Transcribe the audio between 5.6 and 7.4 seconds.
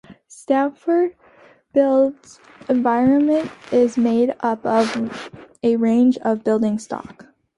a range of building stock.